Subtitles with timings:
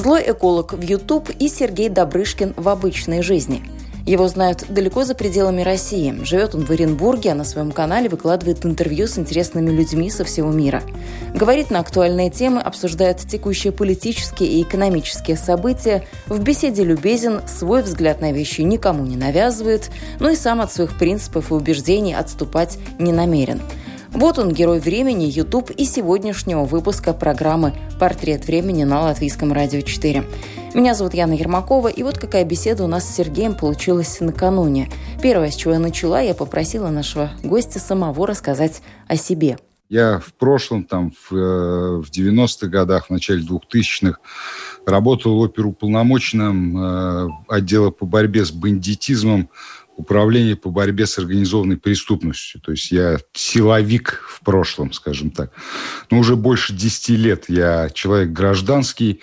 [0.00, 3.62] Злой эколог в YouTube и Сергей Добрышкин в обычной жизни.
[4.06, 6.18] Его знают далеко за пределами России.
[6.24, 10.50] Живет он в Оренбурге, а на своем канале выкладывает интервью с интересными людьми со всего
[10.50, 10.82] мира.
[11.34, 16.02] Говорит на актуальные темы, обсуждает текущие политические и экономические события.
[16.28, 20.96] В беседе любезен, свой взгляд на вещи никому не навязывает, но и сам от своих
[20.96, 23.60] принципов и убеждений отступать не намерен.
[24.12, 30.24] Вот он, герой времени, YouTube и сегодняшнего выпуска программы «Портрет времени» на Латвийском радио 4.
[30.74, 34.90] Меня зовут Яна Ермакова, и вот какая беседа у нас с Сергеем получилась накануне.
[35.22, 39.58] Первое, с чего я начала, я попросила нашего гостя самого рассказать о себе.
[39.88, 44.18] Я в прошлом, там, в, э, в 90-х годах, в начале 2000-х,
[44.86, 49.50] работал оперуполномоченным э, отдела по борьбе с бандитизмом
[50.00, 52.60] управление по борьбе с организованной преступностью.
[52.60, 55.52] То есть я силовик в прошлом, скажем так.
[56.10, 59.20] Но уже больше 10 лет я человек гражданский.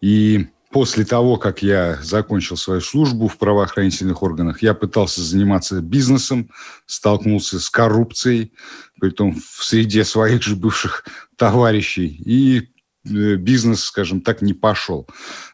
[0.00, 6.50] И после того, как я закончил свою службу в правоохранительных органах, я пытался заниматься бизнесом,
[6.86, 8.52] столкнулся с коррупцией,
[9.00, 11.04] при том в среде своих же бывших
[11.36, 12.22] товарищей.
[12.24, 12.71] И
[13.04, 15.08] бизнес, скажем так, не пошел.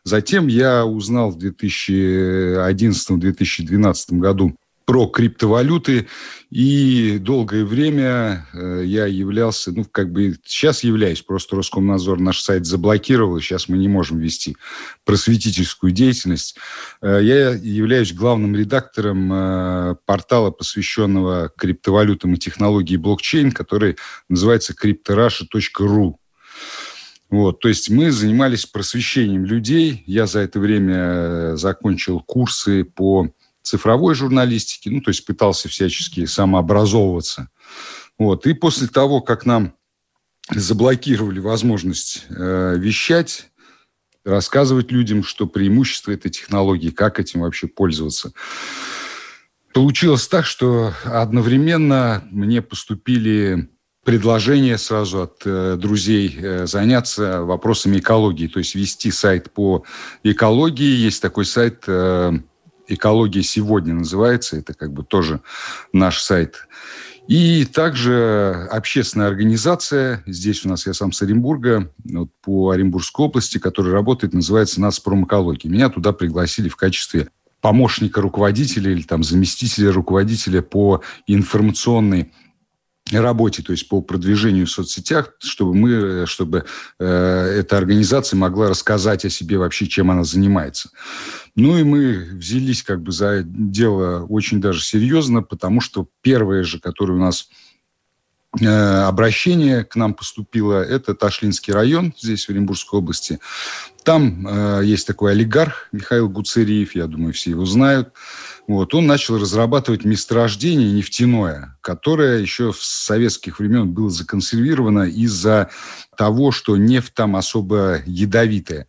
[0.05, 4.55] Затем я узнал в 2011-2012 году
[4.89, 6.09] про криптовалюты,
[6.49, 12.65] и долгое время э, я являлся, ну, как бы сейчас являюсь, просто Роскомнадзор наш сайт
[12.65, 14.57] заблокировал, сейчас мы не можем вести
[15.05, 16.57] просветительскую деятельность.
[17.03, 23.99] Э, я являюсь главным редактором портала, посвященного криптовалютам и технологии блокчейн, который
[24.31, 26.15] называется cryptorussia.ru.
[27.31, 30.03] Вот, то есть мы занимались просвещением людей.
[30.07, 33.31] Я за это время э, закончил курсы по
[33.63, 37.51] цифровой журналистике, ну, то есть пытался всячески самообразовываться.
[38.19, 39.75] Вот, и после того, как нам
[40.51, 43.51] заблокировали возможность э, вещать,
[44.25, 48.33] рассказывать людям, что преимущество этой технологии, как этим вообще пользоваться.
[49.75, 53.69] Получилось так, что одновременно мне поступили
[54.09, 59.85] предложение сразу от э, друзей э, заняться вопросами экологии, то есть вести сайт по
[60.23, 60.97] экологии.
[60.97, 62.33] Есть такой сайт э,
[62.87, 65.43] «Экология сегодня» называется, это как бы тоже
[65.93, 66.55] наш сайт.
[67.29, 73.59] И также общественная организация, здесь у нас я сам с Оренбурга, вот по Оренбургской области,
[73.59, 75.71] которая работает, называется «Нацпромэкология».
[75.71, 77.29] Меня туда пригласили в качестве
[77.61, 82.33] помощника руководителя или там заместителя руководителя по информационной
[83.13, 86.65] работе, то есть по продвижению в соцсетях, чтобы мы, чтобы
[86.99, 90.91] э, эта организация могла рассказать о себе вообще, чем она занимается.
[91.55, 96.79] Ну и мы взялись как бы за дело очень даже серьезно, потому что первое же,
[96.79, 97.49] которое у нас
[98.61, 103.39] э, обращение к нам поступило, это Ташлинский район здесь, в Оренбургской области.
[104.05, 108.13] Там э, есть такой олигарх Михаил Гуцериев, я думаю, все его знают.
[108.69, 115.71] Вот, он начал разрабатывать месторождение нефтяное, которое еще с советских времен было законсервировано из-за
[116.19, 118.87] того, что нефть там особо ядовитая.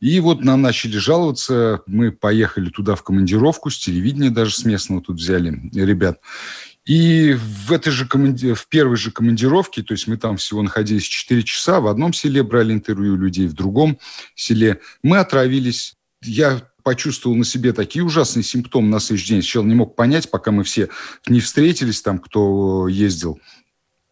[0.00, 5.00] И вот нам начали жаловаться, мы поехали туда в командировку, с телевидения даже с местного
[5.00, 6.20] тут взяли ребят.
[6.84, 8.52] И в, этой же команди...
[8.52, 12.42] в первой же командировке, то есть мы там всего находились 4 часа, в одном селе
[12.42, 13.98] брали интервью людей, в другом
[14.34, 15.96] селе, мы отравились.
[16.22, 19.42] Я почувствовал на себе такие ужасные симптомы на следующий день.
[19.42, 20.88] Сначала не мог понять, пока мы все
[21.26, 23.40] не встретились там, кто ездил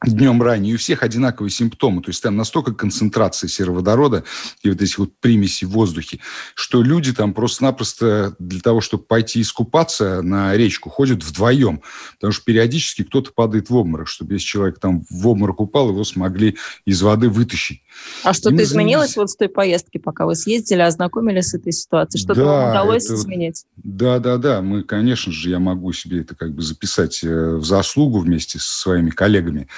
[0.04, 2.02] днем ранее, у всех одинаковые симптомы.
[2.02, 4.24] То есть там настолько концентрация сероводорода
[4.62, 6.18] и вот этих вот примесей в воздухе,
[6.56, 11.80] что люди там просто-напросто для того, чтобы пойти искупаться на речку, ходят вдвоем.
[12.14, 16.02] Потому что периодически кто-то падает в обморок, чтобы если человек там в обморок упал, его
[16.02, 17.82] смогли из воды вытащить.
[18.22, 22.22] А что-то изменилось вот с той поездки, пока вы съездили, ознакомились с этой ситуацией?
[22.22, 23.64] Что-то да, вам удалось это, изменить?
[23.76, 24.62] Да, да, да.
[24.62, 28.78] Мы, конечно же, я могу себе это как бы записать э, в заслугу вместе со
[28.78, 29.68] своими коллегами.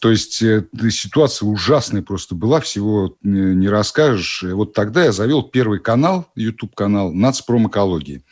[0.00, 4.44] То есть э, ситуация ужасная просто была, всего не расскажешь.
[4.44, 8.22] Вот тогда я завел первый канал, YouTube-канал «Нацпромэкологии».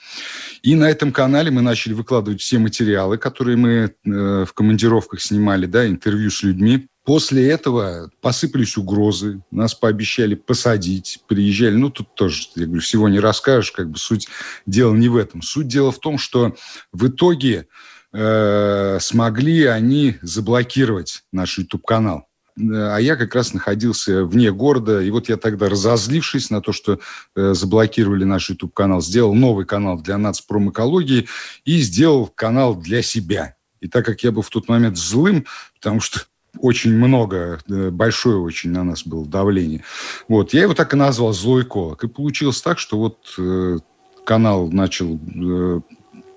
[0.62, 5.66] И на этом канале мы начали выкладывать все материалы, которые мы э, в командировках снимали,
[5.66, 11.76] да, интервью с людьми, После этого посыпались угрозы, нас пообещали посадить, приезжали.
[11.76, 14.26] Ну, тут тоже, я говорю, всего не расскажешь, как бы суть
[14.66, 15.40] дела не в этом.
[15.40, 16.56] Суть дела в том, что
[16.92, 17.68] в итоге
[18.12, 22.26] э, смогли они заблокировать наш YouTube-канал.
[22.58, 26.98] А я как раз находился вне города, и вот я тогда, разозлившись на то, что
[27.36, 31.28] э, заблокировали наш YouTube-канал, сделал новый канал для нацпромэкологии
[31.64, 33.54] и сделал канал для себя.
[33.80, 36.22] И так как я был в тот момент злым, потому что
[36.58, 39.82] очень много, э, большое очень на нас было давление.
[40.28, 42.02] Вот, я его так и назвал «Злой эколог».
[42.04, 43.78] И получилось так, что вот э,
[44.24, 45.80] канал начал э,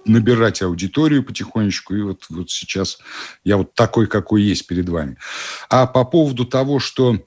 [0.06, 3.00] набирать аудиторию потихонечку, и вот, вот сейчас
[3.44, 5.18] я вот такой, какой есть перед вами.
[5.70, 7.18] А по поводу того, что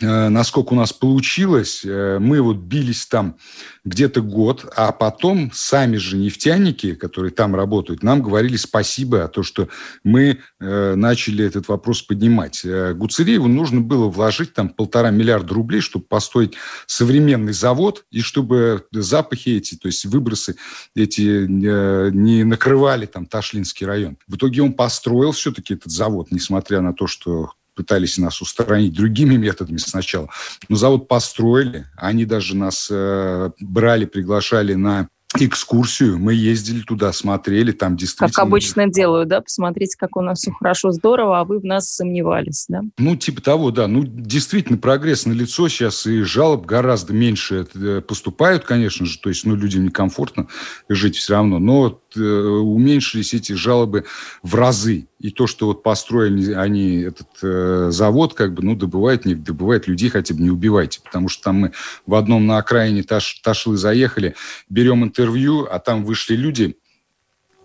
[0.00, 3.36] насколько у нас получилось, э, мы вот бились там
[3.84, 9.42] где-то год, а потом сами же нефтяники, которые там работают, нам говорили спасибо, а то,
[9.42, 9.68] что
[10.04, 12.64] мы э, начали этот вопрос поднимать.
[12.64, 16.54] Гуцериеву нужно было вложить там полтора миллиарда рублей, чтобы построить
[16.86, 20.56] современный завод, и чтобы запахи эти, то есть выбросы
[20.94, 24.18] эти не накрывали там Ташлинский район.
[24.28, 29.36] В итоге он построил все-таки этот завод, несмотря на то, что пытались нас устранить другими
[29.36, 30.28] методами сначала.
[30.68, 36.18] Но завод построили, они даже нас э, брали, приглашали на экскурсию.
[36.18, 38.30] Мы ездили туда, смотрели, там действительно...
[38.30, 39.40] Как обычно делаю, да?
[39.40, 42.82] Посмотреть, как у нас все хорошо, здорово, а вы в нас сомневались, да?
[42.98, 43.86] Ну, типа того, да.
[43.86, 49.18] Ну, действительно, прогресс на лицо сейчас, и жалоб гораздо меньше э, поступают, конечно же.
[49.18, 50.48] То есть, ну, людям некомфортно
[50.88, 51.60] жить все равно.
[51.60, 54.06] Но э, уменьшились эти жалобы
[54.42, 55.06] в разы.
[55.20, 59.86] И то, что вот построили они этот э, завод, как бы, ну, добывает, не добывает
[59.86, 61.00] людей, хотя бы не убивайте.
[61.04, 61.72] Потому что там мы
[62.06, 64.34] в одном на окраине Таш, Ташлы заехали,
[64.68, 66.76] берем интервью, а там вышли люди,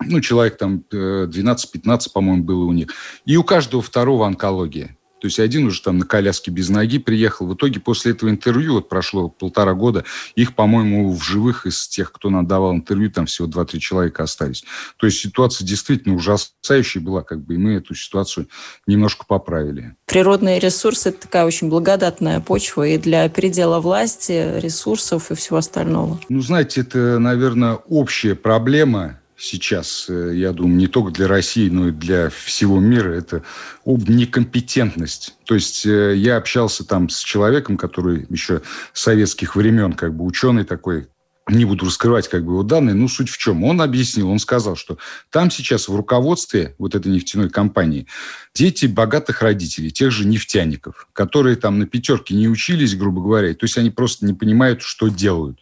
[0.02, 2.90] ну, человек там 12-15, э, по-моему, было у них.
[3.26, 4.98] И у каждого второго онкология.
[5.20, 7.48] То есть один уже там на коляске без ноги приехал.
[7.48, 10.04] В итоге после этого интервью, вот прошло полтора года,
[10.36, 14.66] их, по-моему, в живых из тех, кто нам давал интервью, там всего 2-3 человека остались.
[14.98, 18.48] То есть ситуация действительно ужасающая была, как бы, и мы эту ситуацию
[18.88, 19.96] немножко поправили.
[20.06, 26.20] Природные ресурсы– это такая очень благодатная почва и для передела власти, ресурсов и всего остального.
[26.30, 31.90] Ну, знаете, это, наверное, общая проблема сейчас, э, я думаю, не только для России, но
[31.90, 33.44] и для всего мира, это
[33.86, 35.36] об некомпетентность.
[35.46, 38.62] То есть э, я общался там с человеком, который еще
[38.94, 41.08] советских времен, как бы ученый такой,
[41.48, 43.64] не буду раскрывать как бы его данные, но суть в чем.
[43.64, 44.98] Он объяснил, он сказал, что
[45.30, 48.08] там сейчас в руководстве вот этой нефтяной компании
[48.56, 53.66] дети богатых родителей, тех же нефтяников, которые там на пятерке не учились, грубо говоря, то
[53.66, 55.60] есть они просто не понимают, что делают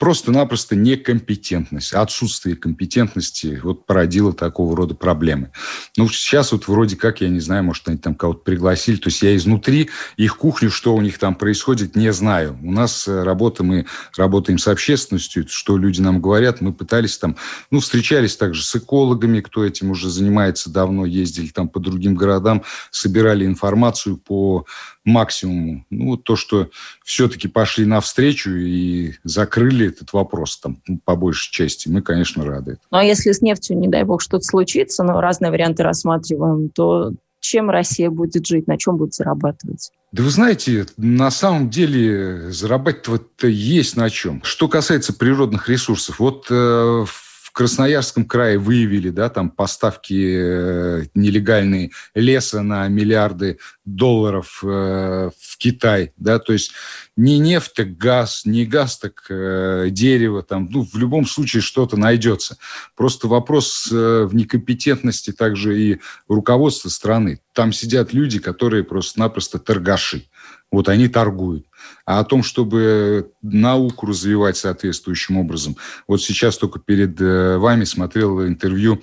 [0.00, 5.52] просто-напросто некомпетентность, отсутствие компетентности вот породило такого рода проблемы.
[5.98, 9.20] Ну, сейчас вот вроде как, я не знаю, может, они там кого-то пригласили, то есть
[9.20, 12.58] я изнутри их кухню, что у них там происходит, не знаю.
[12.62, 13.84] У нас э, работа, мы
[14.16, 17.36] работаем с общественностью, что люди нам говорят, мы пытались там,
[17.70, 22.64] ну, встречались также с экологами, кто этим уже занимается давно, ездили там по другим городам,
[22.90, 24.64] собирали информацию по
[25.04, 25.84] максимуму.
[25.90, 26.70] Ну, то, что
[27.04, 32.78] все-таки пошли навстречу и закрыли этот вопрос там по большей части, мы, конечно, рады.
[32.90, 37.12] Ну, а если с нефтью, не дай бог, что-то случится, но разные варианты рассматриваем, то
[37.40, 39.90] чем Россия будет жить, на чем будет зарабатывать?
[40.12, 44.42] Да вы знаете, на самом деле зарабатывать-то есть на чем.
[44.44, 51.90] Что касается природных ресурсов, вот э, в Красноярском крае выявили, да, там поставки э, нелегальные
[52.14, 56.72] леса на миллиарды долларов э, в Китай, да, то есть
[57.16, 61.96] не нефть, так газ, не газ, так э, дерево, там, ну, в любом случае что-то
[61.96, 62.56] найдется.
[62.96, 67.40] Просто вопрос э, в некомпетентности также и руководства страны.
[67.52, 70.28] Там сидят люди, которые просто-напросто торгаши.
[70.70, 71.66] Вот они торгуют.
[72.04, 75.76] А о том, чтобы науку развивать соответствующим образом.
[76.06, 79.00] Вот сейчас только перед э, вами смотрел интервью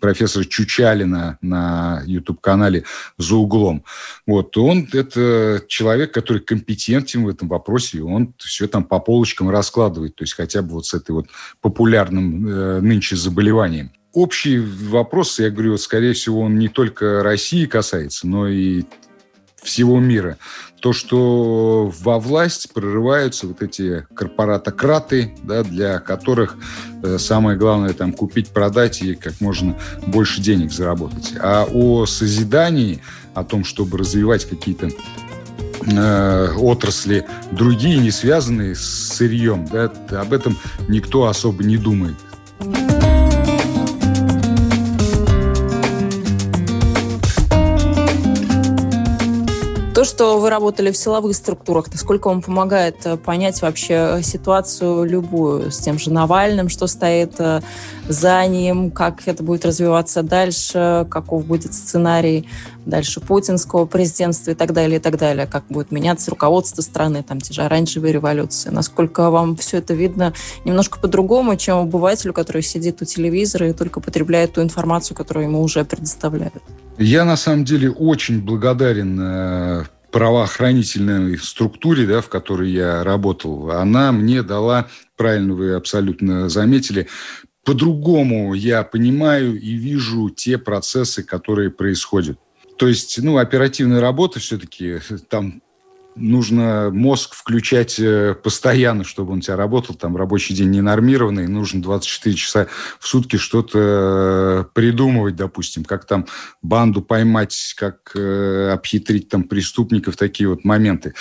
[0.00, 2.84] профессора Чучалина на YouTube-канале
[3.18, 3.84] «За углом».
[4.26, 9.50] Вот, он– это человек, который компетентен в этом вопросе, и он все там по полочкам
[9.50, 11.26] раскладывает, то есть хотя бы вот с этой вот
[11.60, 13.90] популярным э, нынче заболеванием.
[14.12, 18.84] Общий вопрос, я говорю, вот, скорее всего, он не только России касается, но и
[19.62, 20.38] всего мира.
[20.80, 26.56] То, что во власть прорываются вот эти корпоратократы, да, для которых
[27.02, 31.34] э, самое главное там купить, продать и как можно больше денег заработать.
[31.38, 33.02] А о созидании,
[33.34, 34.88] о том, чтобы развивать какие-то
[35.86, 40.56] э, отрасли другие, не связанные с сырьем, да, об этом
[40.88, 42.16] никто особо не думает.
[50.00, 55.70] То, что вы работали в силовых структурах, насколько вам помогает э, понять вообще ситуацию любую
[55.70, 57.60] с тем же Навальным, что стоит э,
[58.08, 62.48] за ним, как это будет развиваться дальше, каков будет сценарий
[62.86, 67.40] дальше путинского президентства и так далее, и так далее, как будет меняться руководство страны, там
[67.40, 68.70] те же оранжевые революции.
[68.70, 70.32] Насколько вам все это видно
[70.64, 75.62] немножко по-другому, чем обывателю, который сидит у телевизора и только потребляет ту информацию, которую ему
[75.62, 76.62] уже предоставляют?
[76.98, 84.12] Я на самом деле очень благодарен э, правоохранительной структуре, да, в которой я работал, она
[84.12, 87.08] мне дала, правильно вы абсолютно заметили,
[87.64, 92.38] по-другому я понимаю и вижу те процессы, которые происходят.
[92.80, 95.62] То есть, ну, оперативная работа все-таки, там
[96.16, 99.94] нужно мозг включать э, постоянно, чтобы он у тебя работал.
[99.94, 102.66] Там рабочий день ненормированный, нужно 24 часа
[102.98, 106.26] в сутки что-то э, придумывать, допустим, как там
[106.62, 111.14] банду поймать, как э, обхитрить там преступников, такие вот моменты.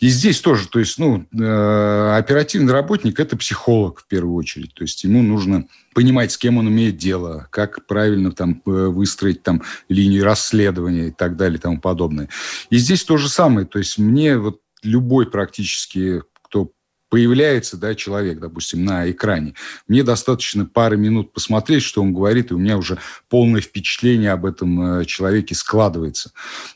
[0.00, 4.74] И здесь тоже, то есть, ну, оперативный работник– это психолог в первую очередь.
[4.74, 9.62] То есть ему нужно понимать, с кем он имеет дело, как правильно там выстроить там
[9.88, 12.28] линию расследования и так далее и тому подобное.
[12.70, 13.66] И здесь то же самое.
[13.66, 16.72] То есть мне вот любой практически, кто
[17.10, 19.54] появляется да, человек, допустим, на экране,
[19.86, 24.44] мне достаточно пары минут посмотреть, что он говорит, и у меня уже полное впечатление об
[24.44, 26.32] этом э, человеке складывается.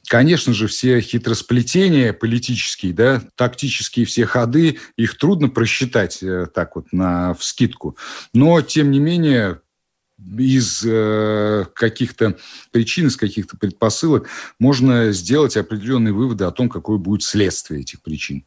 [0.08, 6.92] Конечно же, все хитросплетения политические, да, тактические все ходы, их трудно просчитать э, так вот
[6.92, 7.96] на вскидку.
[8.32, 9.60] Но, тем не менее,
[10.38, 12.36] из э, каких-то
[12.70, 18.44] причин, из каких-то предпосылок можно сделать определенные выводы о том, какое будет следствие этих причин.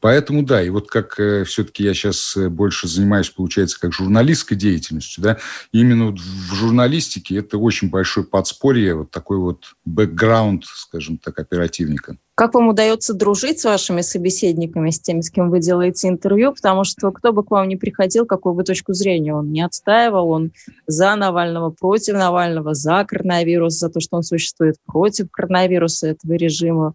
[0.00, 4.56] Поэтому да, и вот как э, все-таки я сейчас э, больше занимаюсь, получается, как журналистской
[4.56, 5.38] деятельностью, да,
[5.72, 12.16] именно в журналистике это очень большое подспорье, вот такой вот бэкграунд, скажем так, оперативника.
[12.34, 16.52] Как вам удается дружить с вашими собеседниками, с теми, с кем вы делаете интервью?
[16.54, 20.30] Потому что кто бы к вам ни приходил, какую бы точку зрения он не отстаивал,
[20.30, 20.52] он
[20.86, 26.94] за Навального, против Навального, за коронавирус, за то, что он существует против коронавируса, этого режима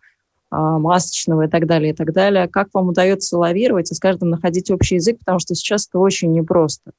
[0.50, 2.48] а, масочного и так далее, и так далее.
[2.48, 6.32] Как вам удается лавировать и с каждым находить общий язык, потому что сейчас это очень
[6.32, 6.94] непросто.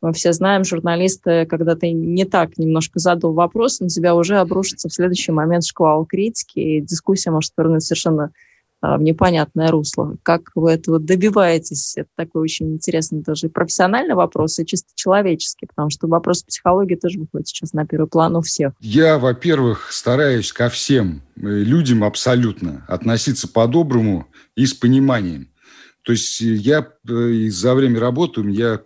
[0.00, 4.88] Мы все знаем, журналисты, когда ты не так немножко задал вопрос, на тебя уже обрушится
[4.88, 8.32] в следующий момент шквал критики, и дискуссия может повернуть совершенно
[8.80, 10.16] а, в непонятное русло.
[10.22, 11.96] Как вы этого добиваетесь?
[11.96, 16.94] Это такой очень интересный даже и профессиональный вопрос, и чисто человеческий, потому что вопрос психологии
[16.94, 18.72] тоже выходит сейчас на первый план у всех.
[18.80, 25.50] Я, во-первых, стараюсь ко всем э, людям абсолютно относиться по-доброму и с пониманием.
[26.02, 28.80] То есть я э, за время работы я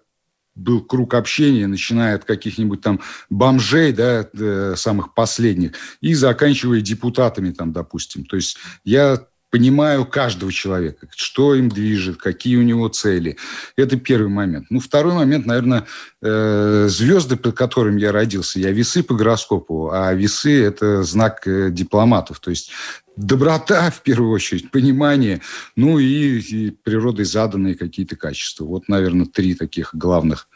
[0.54, 7.50] был круг общения, начиная от каких-нибудь там бомжей, да, э, самых последних, и заканчивая депутатами
[7.50, 8.25] там, допустим.
[8.25, 13.37] То есть я понимаю каждого человека, что им движет, какие у него цели.
[13.76, 14.66] Это первый момент.
[14.68, 15.87] Ну, второй момент, наверное,
[16.20, 18.58] э, звезды, под которыми я родился.
[18.58, 22.40] Я весы по гороскопу, а весы– это знак э, дипломатов.
[22.40, 22.73] То есть
[23.16, 25.40] доброта, в первую очередь, понимание,
[25.76, 28.64] ну и, и природой заданные какие-то качества.
[28.64, 30.49] Вот, наверное, три таких главных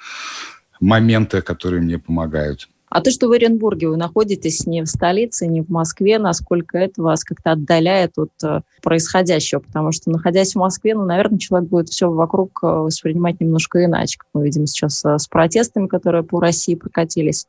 [0.81, 2.69] момента, которые мне помогают.
[2.91, 7.03] А то, что в Оренбурге вы находитесь не в столице, не в Москве, насколько это
[7.03, 9.61] вас как-то отдаляет от э, происходящего?
[9.61, 14.19] Потому что, находясь в Москве, ну, наверное, человек будет все вокруг э, воспринимать немножко иначе,
[14.19, 17.47] как мы видим сейчас э, с протестами, которые по России прокатились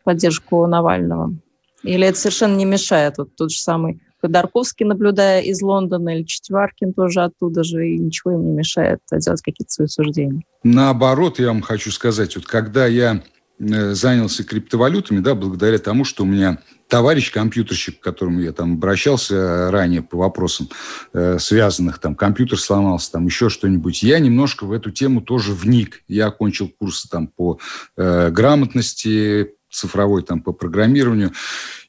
[0.00, 1.34] в поддержку Навального.
[1.82, 3.18] Или это совершенно не мешает?
[3.18, 8.32] Вот тот же самый Ходорковский, наблюдая из Лондона, или Четваркин тоже оттуда же, и ничего
[8.32, 10.42] им не мешает делать какие-то свои суждения.
[10.64, 13.22] Наоборот, я вам хочу сказать, вот когда я
[13.58, 19.70] занялся криптовалютами, да, благодаря тому, что у меня товарищ компьютерщик, к которому я там обращался
[19.70, 20.68] ранее по вопросам
[21.12, 26.02] э, связанных, там компьютер сломался, там еще что-нибудь, я немножко в эту тему тоже вник.
[26.08, 27.58] Я окончил курсы там по
[27.96, 31.32] э, грамотности цифровой, там по программированию.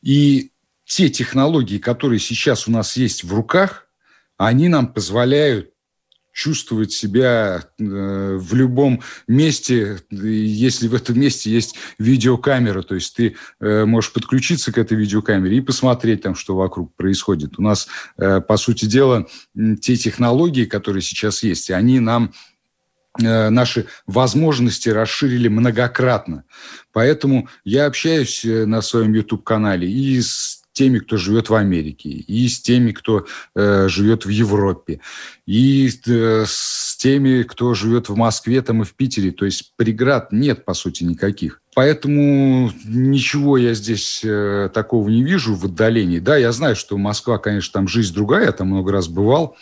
[0.01, 0.51] И
[0.85, 3.87] те технологии, которые сейчас у нас есть в руках,
[4.37, 5.71] они нам позволяют
[6.39, 13.35] чувствовать себя э, в любом месте, если в этом месте есть видеокамера, то есть ты
[13.59, 17.59] э, можешь подключиться к этой видеокамере и посмотреть там, что вокруг происходит.
[17.59, 19.27] У нас, э, по сути дела,
[19.81, 22.31] те технологии, которые сейчас есть, они нам
[23.17, 26.45] наши возможности расширили многократно.
[26.93, 32.61] Поэтому я общаюсь на своем YouTube-канале и с теми, кто живет в Америке, и с
[32.61, 35.01] теми, кто э, живет в Европе,
[35.45, 39.31] и э, с теми, кто живет в Москве там и в Питере.
[39.31, 41.61] То есть преград нет, по сути, никаких.
[41.75, 46.19] Поэтому ничего я здесь э, такого не вижу в отдалении.
[46.19, 49.57] Да, я знаю, что Москва, конечно, там жизнь другая, я там много раз бывал.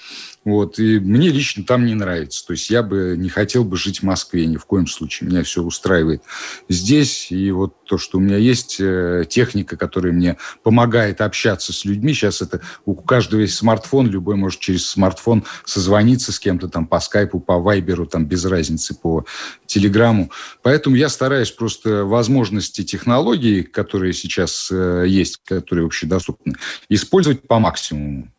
[0.47, 2.47] Вот, и мне лично там не нравится.
[2.47, 5.29] То есть я бы не хотел бы жить в Москве ни в коем случае.
[5.29, 6.23] Меня все устраивает
[6.69, 7.33] здесь.
[7.33, 12.13] И вот то, что у меня есть э, техника, которая мне помогает общаться с людьми.
[12.13, 14.07] Сейчас это у каждого есть смартфон.
[14.07, 18.95] Любой может через смартфон созвониться с кем-то там по скайпу, по вайберу, там без разницы,
[18.95, 19.25] по
[19.65, 20.31] телеграмму.
[20.63, 26.55] Поэтому я стараюсь просто возможности технологий, которые сейчас э, есть, которые общедоступны,
[26.87, 28.31] использовать по максимуму.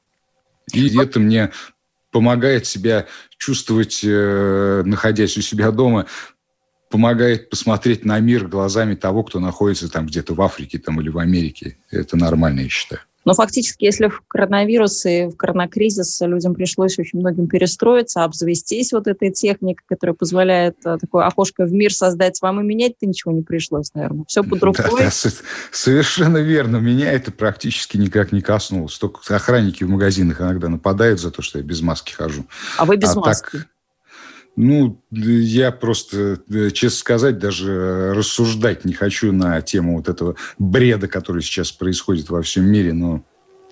[0.72, 1.50] И это мне
[2.18, 3.06] помогает себя
[3.37, 6.06] чувствовать, э, находясь у себя дома,
[6.90, 11.18] помогает посмотреть на мир глазами того, кто находится там где-то в Африке там, или в
[11.18, 11.78] Америке.
[11.92, 13.02] Это нормально, я считаю.
[13.28, 19.06] Но фактически, если в коронавирус и в коронакризис людям пришлось очень многим перестроиться, обзавестись вот
[19.06, 23.42] этой техникой, которая позволяет э, такое окошко в мир создать, вам и менять-то ничего не
[23.42, 24.25] пришлось, наверное.
[24.28, 24.85] Все под рукой.
[24.99, 25.30] Да, да,
[25.73, 26.78] совершенно верно.
[26.78, 28.97] Меня это практически никак не коснулось.
[28.97, 32.47] Только охранники в магазинах иногда нападают за то, что я без маски хожу.
[32.78, 33.58] А вы без а маски?
[33.58, 33.66] Так,
[34.60, 41.06] ну, я просто, э, честно сказать, даже рассуждать не хочу на тему вот этого бреда,
[41.06, 43.24] который сейчас происходит во всем мире, но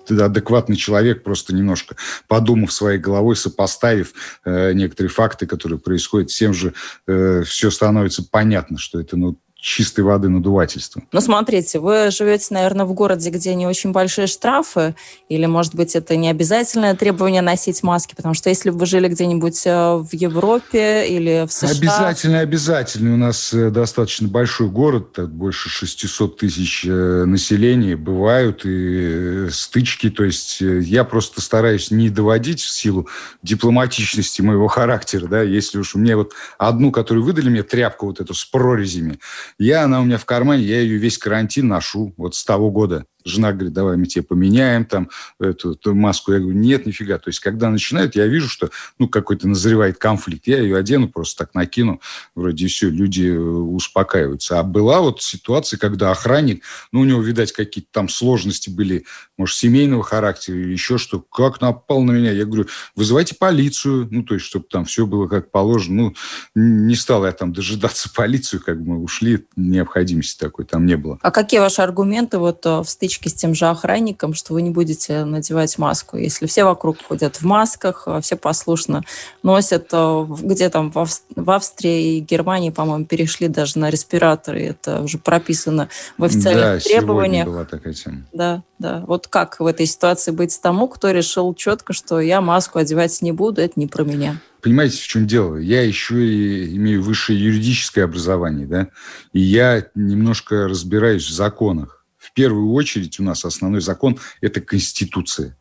[0.09, 1.97] адекватный человек, просто немножко
[2.29, 4.13] подумав своей головой, сопоставив
[4.45, 6.73] э, некоторые факты, которые происходят, всем же
[7.05, 11.01] э, все становится понятно, что это ну, чистой воды надувательство.
[11.11, 14.95] Ну, смотрите, вы живете, наверное, в городе, где не очень большие штрафы,
[15.29, 19.07] или, может быть, это не обязательное требование носить маски, потому что если бы вы жили
[19.07, 21.71] где-нибудь э, в Европе или в США...
[21.71, 23.13] Обязательно, обязательно.
[23.15, 30.23] У нас э, достаточно большой город, больше 600 тысяч э, населения, бывают и стычки, то
[30.23, 33.07] есть я просто стараюсь не доводить в силу
[33.41, 38.19] дипломатичности моего характера, да, если уж у меня вот одну, которую выдали мне, тряпку вот
[38.19, 39.19] эту с прорезями,
[39.59, 43.05] я, она у меня в кармане, я ее весь карантин ношу, вот с того года.
[43.25, 45.09] Жена говорит, давай мы тебе поменяем там
[45.39, 46.31] эту, эту маску.
[46.31, 47.17] Я говорю, нет, нифига.
[47.17, 48.69] То есть, когда начинают, я вижу, что
[48.99, 50.47] ну, какой-то назревает конфликт.
[50.47, 51.99] Я ее одену, просто так накину.
[52.35, 54.59] Вроде все, люди э, успокаиваются.
[54.59, 59.05] А была вот ситуация, когда охранник, ну, у него, видать, какие-то там сложности были,
[59.37, 61.19] может, семейного характера или еще что.
[61.19, 62.31] Как напал на меня?
[62.31, 64.07] Я говорю, вызывайте полицию.
[64.09, 66.03] Ну, то есть, чтобы там все было как положено.
[66.03, 66.15] Ну,
[66.55, 69.45] не стал я там дожидаться полицию, как мы ушли.
[69.57, 71.19] Необходимости такой там не было.
[71.21, 74.61] А какие ваши аргументы вот э, в стычке стычки с тем же охранником, что вы
[74.61, 76.17] не будете надевать маску.
[76.17, 79.03] Если все вокруг ходят в масках, э, все послушно
[79.43, 85.17] носят, э, где там в Австрии и Германии, по-моему, перешли даже на респираторы, это уже
[85.17, 87.47] прописано в официальных да, требованиях.
[87.47, 88.25] была такая тема.
[88.33, 89.03] Да, да.
[89.07, 93.31] Вот как в этой ситуации быть тому, кто решил четко, что я маску одевать не
[93.31, 95.55] буду, это не про меня понимаете, в чем дело?
[95.55, 98.87] Я еще и имею высшее юридическое образование, да,
[99.31, 101.96] и я немножко разбираюсь в законах
[102.37, 105.57] первую очередь у нас основной закон– это Конституция.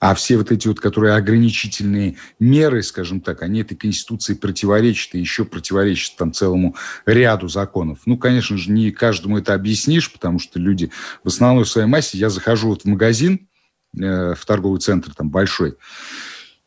[0.00, 5.18] А все вот эти вот, которые ограничительные меры, скажем так, они этой Конституции противоречат и
[5.18, 7.98] еще противоречат там целому ряду законов.
[8.06, 10.90] Ну, конечно же, не каждому это объяснишь, потому что люди
[11.22, 12.16] в основной своей массе...
[12.16, 13.46] Я захожу вот в магазин,
[13.94, 15.76] э, в торговый центр там большой,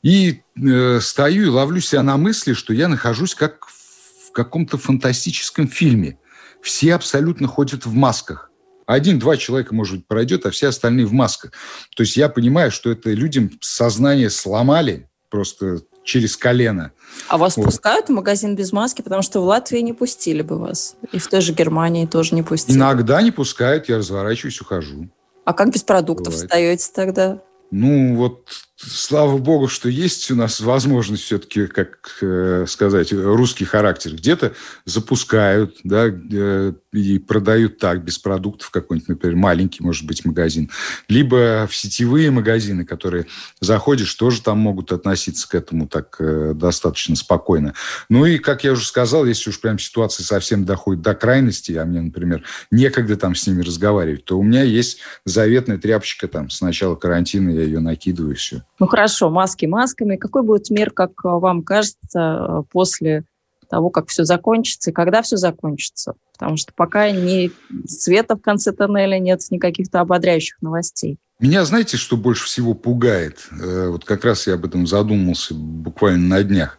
[0.04, 5.68] и э, стою и ловлю себя на мысли, что я нахожусь как в каком-то фантастическом
[5.68, 6.20] фильме.
[6.62, 8.47] Все абсолютно ходят в масках.
[8.88, 11.52] Один-два человека, может быть, пройдет, а все остальные в масках.
[11.96, 16.94] То есть я понимаю, что это людям сознание сломали просто через колено.
[17.28, 17.66] А вас вот.
[17.66, 19.02] пускают в магазин без маски?
[19.02, 20.96] Потому что в Латвии не пустили бы вас.
[21.12, 22.78] И в той же Германии тоже не пустили.
[22.78, 25.10] Иногда не пускают, я разворачиваюсь, ухожу.
[25.44, 26.50] А как без продуктов Бывает.
[26.50, 27.42] встаете тогда?
[27.72, 34.14] Ну, вот слава богу, что есть у нас возможность все-таки, как э, сказать, русский характер.
[34.14, 34.54] Где-то
[34.86, 40.70] запускают, да, э, и продают так, без продуктов какой-нибудь, например, маленький, может быть, магазин.
[41.10, 43.26] Либо в сетевые магазины, которые
[43.60, 47.74] заходишь, тоже там могут относиться к этому так э, достаточно спокойно.
[48.10, 51.86] Ну и, как я уже сказал, если уж прям ситуация совсем доходит до крайности, а
[51.86, 56.62] мне, например, некогда там с ними разговаривать, то у меня есть заветная тряпочка там с
[56.62, 58.67] начала карантина, я ее накидываю, все.
[58.80, 60.18] Ну хорошо, маски масками.
[60.18, 63.24] Какой будет мир, как э, вам кажется, э, после
[63.70, 66.14] того, как все закончится и когда все закончится?
[66.34, 67.52] Потому что пока ни
[67.88, 71.18] света в конце тоннеля нет, ни каких-то ободряющих новостей.
[71.40, 73.48] Меня, знаете, что больше всего пугает?
[73.52, 76.78] Э, вот как раз я об этом задумался буквально на днях.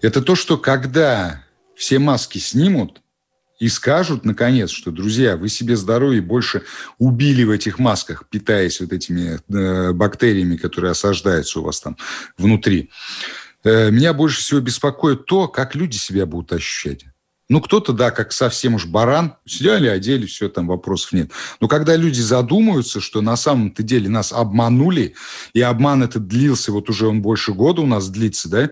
[0.00, 1.42] Это то, что когда
[1.74, 3.01] все маски снимут,
[3.62, 6.64] и скажут, наконец, что, друзья, вы себе здоровье больше
[6.98, 11.96] убили в этих масках, питаясь вот этими э, бактериями, которые осаждаются у вас там
[12.36, 12.90] внутри.
[13.62, 17.04] Э, меня больше всего беспокоит то, как люди себя будут ощущать.
[17.52, 21.32] Ну, кто-то, да, как совсем уж баран, сняли, одели, все, там вопросов нет.
[21.60, 25.16] Но когда люди задумаются, что на самом-то деле нас обманули,
[25.52, 28.70] и обман этот длился, вот уже он больше года у нас длится, да,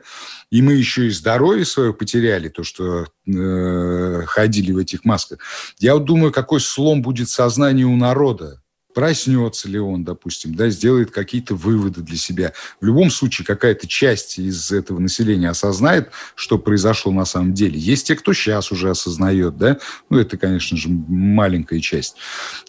[0.51, 5.41] и мы еще и здоровье свое потеряли, то, что э, ходили в этих масках.
[5.79, 8.60] Я вот думаю, какой слом будет сознание у народа
[8.93, 12.53] проснется ли он, допустим, да, сделает какие-то выводы для себя.
[12.81, 17.79] В любом случае, какая-то часть из этого населения осознает, что произошло на самом деле.
[17.79, 22.17] Есть те, кто сейчас уже осознает, да, ну, это, конечно же, маленькая часть.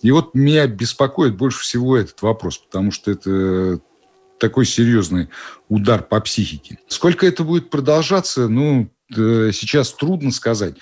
[0.01, 3.79] И вот меня беспокоит больше всего этот вопрос, потому что это
[4.39, 5.29] такой серьезный
[5.69, 6.79] удар по психике.
[6.87, 10.75] Сколько это будет продолжаться, ну, сейчас трудно сказать.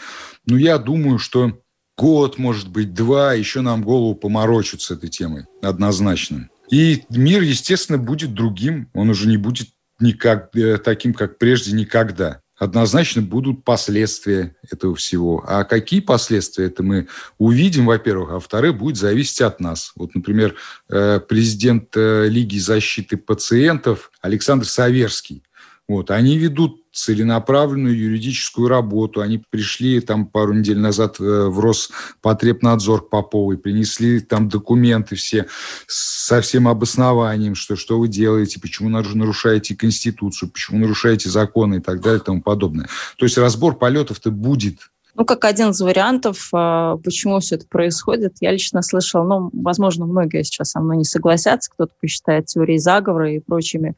[0.45, 1.59] Но я думаю, что
[1.99, 6.49] год, может быть, два, еще нам голову поморочат с этой темой, однозначно.
[6.71, 8.87] И мир, естественно, будет другим.
[8.93, 9.67] Он уже не будет
[9.99, 12.41] никак, э, таким, как прежде, никогда.
[12.57, 15.43] Однозначно будут последствия этого всего.
[15.45, 17.07] А какие последствия, это мы
[17.37, 18.29] увидим, во-первых.
[18.29, 19.91] А во-вторых, будет зависеть от нас.
[19.95, 20.55] Вот, например,
[20.89, 25.43] э, президент э, Лиги защиты пациентов Александр Саверский.
[25.89, 29.21] Вот, они ведут целенаправленную юридическую работу.
[29.21, 35.47] Они пришли там пару недель назад э, в Роспотребнадзор к Поповой, принесли там документы все
[35.87, 42.01] со всем обоснованием, что, что вы делаете, почему нарушаете Конституцию, почему нарушаете законы и так
[42.01, 42.87] далее и тому подобное.
[43.17, 44.91] То есть разбор полетов-то будет.
[45.15, 50.05] Ну, как один из вариантов, а, почему все это происходит, я лично слышала, ну, возможно,
[50.05, 53.95] многие сейчас со мной не согласятся, кто-то посчитает теорией заговора и прочими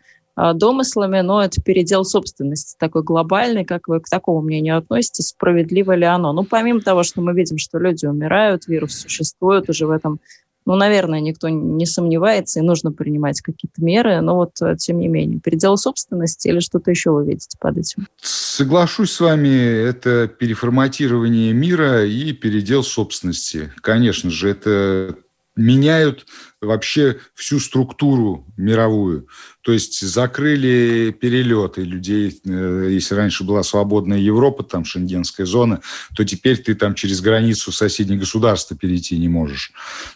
[0.54, 6.06] домыслами, но это передел собственности такой глобальный, как вы к такому мнению относитесь, справедливо ли
[6.06, 6.34] оно?
[6.34, 10.20] Ну, помимо того, что мы видим, что люди умирают, вирус существует уже в этом,
[10.66, 15.08] ну, наверное, никто не сомневается, и нужно принимать какие-то меры, но вот, э, тем не
[15.08, 18.08] менее, передел собственности или что-то еще вы видите под этим?
[18.22, 23.72] Соглашусь с вами, это переформатирование мира и передел собственности.
[23.82, 25.16] Конечно же, это
[25.56, 26.26] меняют
[26.62, 29.28] вообще всю структуру мировую.
[29.62, 32.40] То есть закрыли перелеты людей.
[32.46, 35.82] Э, если раньше была свободная Европа, там шенгенская зона,
[36.16, 39.72] то теперь ты там через границу соседних государства перейти не можешь.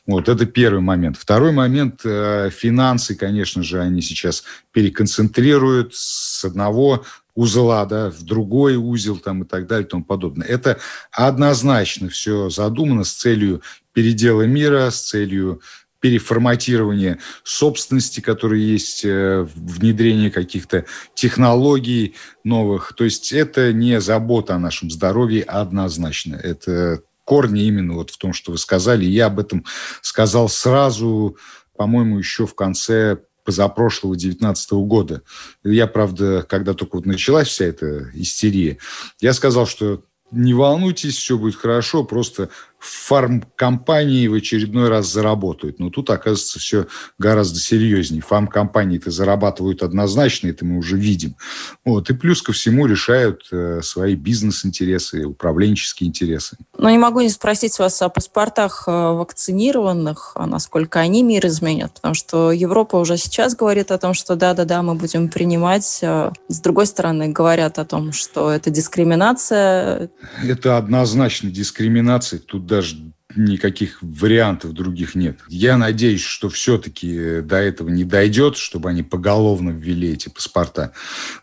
[0.05, 1.17] Вот это первый момент.
[1.17, 8.77] Второй момент э,– финансы, конечно же, они сейчас переконцентрируют с одного узла, да, в другой
[8.77, 10.47] узел там и так далее и тому подобное.
[10.47, 10.79] Это
[11.11, 13.61] однозначно все задумано с целью
[13.93, 15.61] передела мира, с целью
[15.99, 22.93] переформатирования собственности, которые есть, э, внедрение каких-то технологий новых.
[22.93, 26.35] То есть это не забота о нашем здоровье однозначно.
[26.35, 29.03] Это корни именно вот в том, что вы сказали.
[29.05, 29.65] Я об этом
[30.01, 31.37] сказал сразу,
[31.75, 35.21] по-моему, еще в конце позапрошлого 19 года.
[35.63, 38.79] Я, правда, когда только вот началась вся эта истерия,
[39.21, 45.79] я сказал, что не волнуйтесь, все будет хорошо, просто фармкомпании в очередной раз заработают.
[45.79, 48.21] Но тут, оказывается, все гораздо серьезнее.
[48.21, 51.35] Фармкомпании-то зарабатывают однозначно, это мы уже видим.
[51.83, 52.09] Вот.
[52.09, 56.57] И плюс ко всему решают э, свои бизнес-интересы, управленческие интересы.
[56.77, 61.93] Но не могу не спросить вас о паспортах э, вакцинированных, а насколько они мир изменят,
[61.95, 65.99] потому что Европа уже сейчас говорит о том, что да-да-да, мы будем принимать.
[66.01, 70.09] Э, с другой стороны, говорят о том, что это дискриминация.
[70.43, 72.39] Это однозначно дискриминация.
[72.39, 72.97] Тут даже
[73.35, 75.39] никаких вариантов других нет.
[75.47, 80.93] Я надеюсь, что все-таки до этого не дойдет, чтобы они поголовно ввели эти паспорта.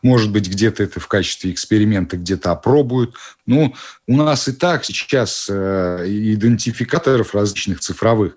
[0.02, 3.16] Может быть, где-то это в качестве эксперимента где-то опробуют.
[3.46, 3.74] Ну,
[4.06, 8.36] у нас и так сейчас э, идентификаторов различных цифровых.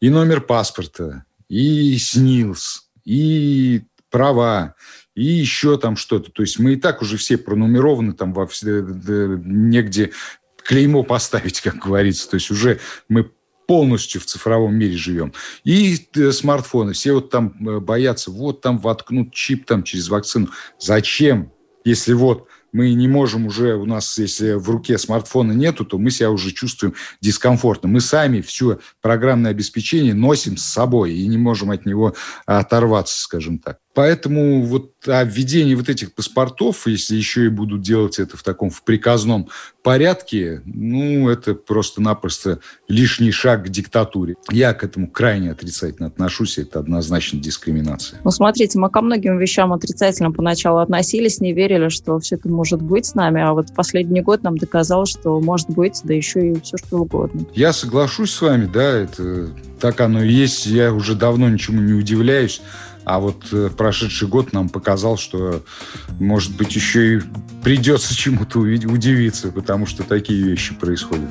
[0.00, 4.74] И номер паспорта, и СНИЛС, и права,
[5.14, 6.30] и еще там что-то.
[6.30, 10.12] То есть мы и так уже все пронумерованы там во все, негде
[10.66, 12.28] клеймо поставить, как говорится.
[12.28, 13.30] То есть уже мы
[13.66, 15.32] полностью в цифровом мире живем.
[15.64, 16.92] И э, смартфоны.
[16.92, 20.48] Все вот там э, боятся, вот там воткнут чип там через вакцину.
[20.78, 21.52] Зачем?
[21.84, 26.10] Если вот мы не можем уже, у нас, если в руке смартфона нету, то мы
[26.10, 27.88] себя уже чувствуем дискомфортно.
[27.88, 33.58] Мы сами все программное обеспечение носим с собой и не можем от него оторваться, скажем
[33.58, 33.78] так.
[33.96, 38.68] Поэтому вот о введении вот этих паспортов, если еще и будут делать это в таком
[38.68, 39.48] в приказном
[39.82, 44.34] порядке, ну, это просто-напросто лишний шаг к диктатуре.
[44.50, 48.20] Я к этому крайне отрицательно отношусь, это однозначно дискриминация.
[48.22, 52.82] Ну, смотрите, мы ко многим вещам отрицательно поначалу относились, не верили, что все это может
[52.82, 56.60] быть с нами, а вот последний год нам доказал, что может быть, да еще и
[56.60, 57.46] все что угодно.
[57.54, 59.48] Я соглашусь с вами, да, это
[59.80, 62.60] так оно и есть, я уже давно ничему не удивляюсь.
[63.06, 65.62] А вот э, прошедший год нам показал, что,
[66.18, 67.20] может быть, еще и
[67.62, 71.30] придется чему-то удивиться, потому что такие вещи происходят.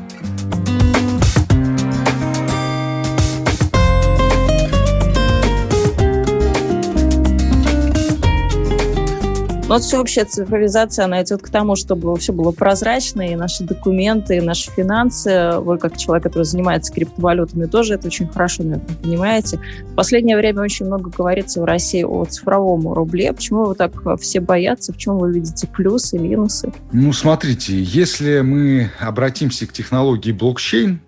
[9.75, 14.39] Вот всеобщая цифровизация, она идет к тому, чтобы все было прозрачно, и наши документы, и
[14.39, 15.51] наши финансы.
[15.57, 19.59] Вы, как человек, который занимается криптовалютами, тоже это очень хорошо, наверное, понимаете.
[19.91, 23.33] В последнее время очень много говорится в России о цифровом рубле.
[23.33, 24.93] Почему вы так все боятся?
[24.93, 26.71] В чем вы видите плюсы, минусы?
[26.93, 31.01] Ну, смотрите, если мы обратимся к технологии блокчейн,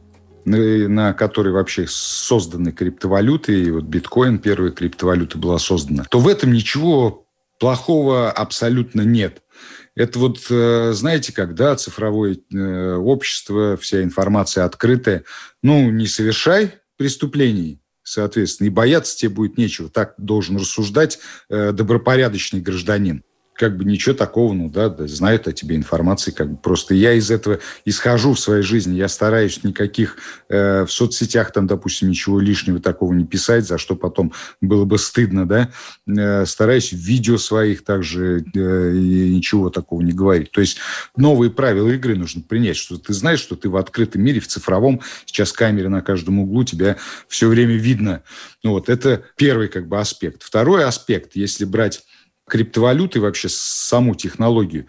[0.43, 6.51] на которой вообще созданы криптовалюты, и вот биткоин, первая криптовалюта была создана, то в этом
[6.51, 7.23] ничего
[7.59, 9.41] плохого абсолютно нет.
[9.95, 15.23] Это вот, э, знаете, когда цифровое э, общество, вся информация открытая,
[15.63, 19.89] ну, не совершай преступлений, соответственно, и бояться тебе будет нечего.
[19.89, 23.23] Так должен рассуждать э, добропорядочный гражданин
[23.57, 27.13] как бы ничего такого, ну да, да, знают о тебе информации, как бы просто я
[27.13, 30.17] из этого исхожу в своей жизни, я стараюсь никаких
[30.47, 34.99] э, в соцсетях там, допустим, ничего лишнего такого не писать, за что потом было бы
[34.99, 35.69] стыдно, да,
[36.07, 40.51] э, стараюсь в видео своих также э, ничего такого не говорить.
[40.51, 40.77] То есть
[41.15, 45.01] новые правила игры нужно принять, что ты знаешь, что ты в открытом мире, в цифровом,
[45.25, 48.21] сейчас камеры на каждом углу, тебя все время видно.
[48.63, 50.43] Ну вот, это первый как бы аспект.
[50.43, 52.03] Второй аспект, если брать
[52.47, 54.87] криптовалюты, вообще саму технологию,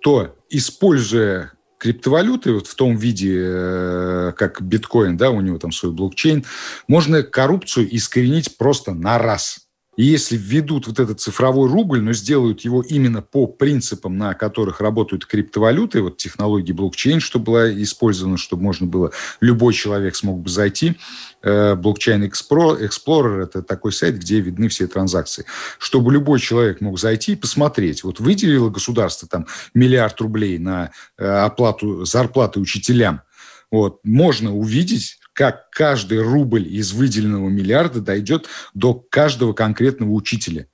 [0.00, 5.92] то, используя криптовалюты вот в том виде, э, как биткоин, да, у него там свой
[5.92, 6.44] блокчейн,
[6.86, 9.69] можно коррупцию искоренить просто на раз.
[9.96, 14.80] И если введут вот этот цифровой рубль, но сделают его именно по принципам, на которых
[14.80, 20.48] работают криптовалюты, вот технологии блокчейн, чтобы была использована, чтобы можно было, любой человек смог бы
[20.48, 20.96] зайти,
[21.42, 25.44] э, блокчейн Explorer– это такой сайт, где видны все транзакции.
[25.78, 28.04] Чтобы любой человек мог зайти и посмотреть.
[28.04, 33.22] Вот выделило государство там миллиард рублей на э, оплату зарплаты учителям.
[33.70, 40.66] Вот, можно увидеть, как каждый рубль из выделенного миллиарда дойдет до каждого конкретного учителя.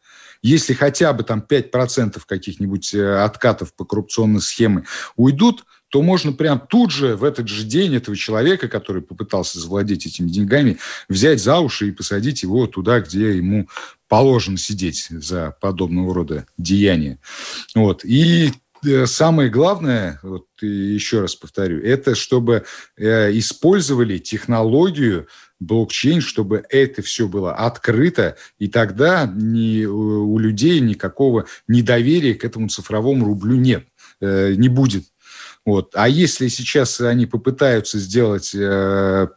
[0.43, 4.85] Если хотя бы там 5% каких-нибудь э, откатов по коррупционной схеме
[5.17, 10.07] уйдут, то можно прям тут же, в этот же день этого человека, который попытался завладеть
[10.07, 13.69] этими деньгами, взять за уши и посадить его туда, где ему
[14.09, 17.19] положено сидеть за подобного рода деяния.
[17.75, 18.05] Вот.
[18.05, 18.53] И
[19.07, 22.65] самое главное, вот еще раз повторю, это чтобы
[22.97, 25.29] э, использовали технологию
[25.61, 32.69] блокчейн, чтобы это все было открыто, и тогда ни, у людей никакого недоверия к этому
[32.69, 33.87] цифровому рублю нет,
[34.21, 35.05] э, не будет.
[35.65, 35.93] Вот.
[35.95, 38.53] А если сейчас они попытаются сделать,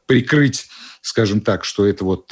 [0.05, 0.67] прикрыть,
[1.01, 2.31] скажем так, что это вот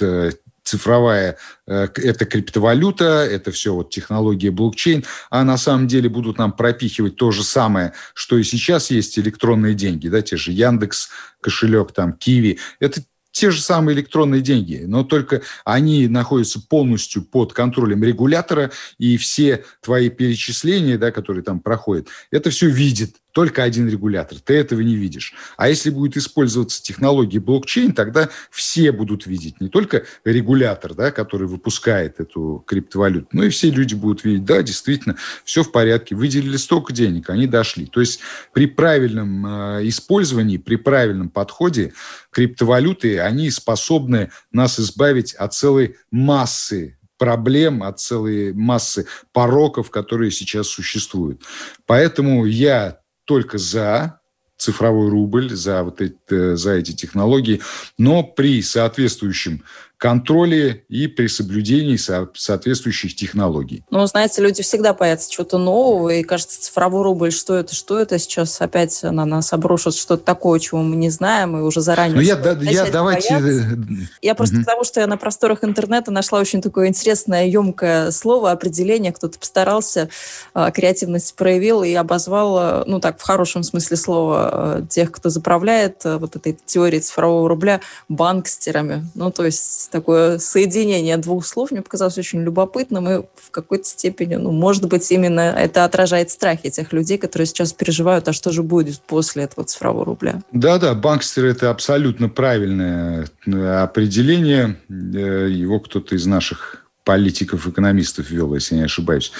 [0.67, 6.51] цифровая, э, это криптовалюта, это все вот технология блокчейн, а на самом деле будут нам
[6.51, 11.09] пропихивать то же самое, что и сейчас есть электронные деньги, да, те же Яндекс,
[11.41, 12.59] кошелек, там, Киви.
[12.79, 13.01] Это
[13.31, 19.63] те же самые электронные деньги, но только они находятся полностью под контролем регулятора, и все
[19.81, 24.39] твои перечисления, да, которые там проходят, это все видит только один регулятор.
[24.39, 25.35] Ты этого не видишь.
[25.57, 29.61] А если будет использоваться технология блокчейн, тогда все будут видеть.
[29.61, 34.63] Не только регулятор, да, который выпускает эту криптовалюту, но и все люди будут видеть, да,
[34.63, 36.15] действительно, все в порядке.
[36.15, 37.85] Выделили столько денег, они дошли.
[37.85, 38.21] То есть
[38.53, 41.93] при правильном э, использовании, при правильном подходе
[42.31, 50.69] криптовалюты, они способны нас избавить от целой массы проблем, от целой массы пороков, которые сейчас
[50.69, 51.43] существуют.
[51.85, 54.19] Поэтому я только за
[54.57, 57.61] цифровой рубль, за, вот эти, за эти технологии,
[57.97, 59.63] но при соответствующем
[59.97, 63.83] контроле и при соблюдении со- соответствующих технологий.
[63.89, 68.19] Ну, знаете, люди всегда боятся чего-то нового, и кажется, цифровой рубль, что это, что это,
[68.19, 72.15] сейчас опять на нас обрушат что-то такое, чего мы не знаем, и уже заранее...
[72.15, 73.39] Ну, я, да, я давайте...
[73.39, 73.77] Бояться.
[74.21, 74.65] Я просто угу.
[74.65, 80.09] потому, что я на просторах интернета нашла очень такое интересное, емкое слово, определение, кто-то постарался,
[80.53, 85.29] а, креативность проявил и обозвал, а, ну, так, в хорошем смысле слова, а, тех, кто
[85.29, 89.07] заправляет вот этой теорией цифрового рубля банкстерами.
[89.15, 94.35] Ну, то есть такое соединение двух слов мне показалось очень любопытным и в какой-то степени,
[94.35, 98.63] ну, может быть, именно это отражает страхи тех людей, которые сейчас переживают, а что же
[98.63, 100.41] будет после этого цифрового рубля.
[100.51, 104.77] Да-да, банкстер– это абсолютно правильное э, определение.
[104.89, 109.31] Э, его кто-то из наших политиков, экономистов вел, если не ошибаюсь.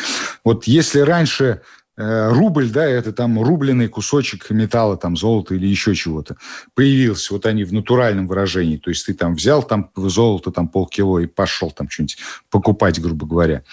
[0.45, 1.61] Вот если раньше
[1.97, 6.37] рубль, да, это там рубленый кусочек металла, там, золота или еще чего-то.
[6.75, 8.77] Появился, вот они в натуральном выражении.
[8.77, 12.17] То есть ты там взял там золото, там полкило и пошел там что-нибудь
[12.49, 13.63] покупать, грубо говоря.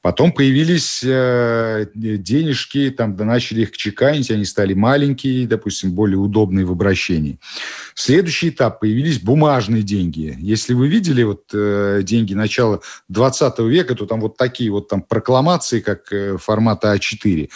[0.00, 6.64] Потом появились э, денежки, там, да, начали их чеканить, они стали маленькие, допустим, более удобные
[6.64, 7.38] в обращении.
[7.94, 10.36] Следующий этап, появились бумажные деньги.
[10.38, 15.02] Если вы видели вот э, деньги начала 20 века, то там вот такие вот там
[15.02, 17.50] прокламации, как э, формата А4.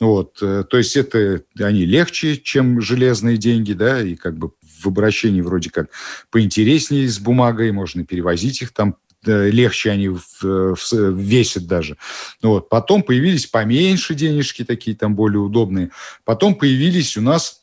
[0.00, 4.86] Вот, э, то есть это они легче, чем железные деньги, да, и как бы в
[4.86, 5.90] обращении вроде как
[6.30, 10.10] поинтереснее с бумагой, можно перевозить их там легче они
[10.42, 11.96] весят даже.
[12.42, 12.68] Вот.
[12.68, 15.90] Потом появились поменьше денежки, такие там более удобные.
[16.24, 17.60] Потом появились у нас